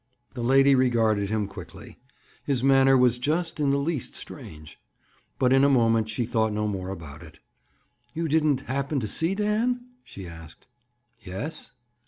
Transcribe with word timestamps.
The 0.33 0.41
lady 0.41 0.73
regarded 0.73 1.29
him 1.29 1.45
quickly. 1.47 1.99
His 2.43 2.63
manner 2.63 2.97
was 2.97 3.19
just 3.19 3.59
in 3.59 3.69
the 3.69 3.77
least 3.77 4.15
strange. 4.15 4.79
But 5.37 5.53
in 5.53 5.63
a 5.63 5.69
moment 5.69 6.09
she 6.09 6.25
thought 6.25 6.51
no 6.53 6.67
more 6.67 6.89
about 6.89 7.21
it. 7.21 7.37
"You 8.15 8.27
didn't 8.27 8.61
happen 8.61 8.99
to 9.01 9.07
see 9.07 9.35
Dan?" 9.35 9.85
she 10.03 10.25
asked. 10.27 10.65
"Yes." 11.19 11.73